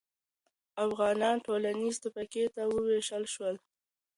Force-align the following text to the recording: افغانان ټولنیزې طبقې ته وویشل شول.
افغانان 0.85 1.35
ټولنیزې 1.47 1.99
طبقې 2.03 2.43
ته 2.55 2.61
وویشل 2.67 3.23
شول. 3.33 3.55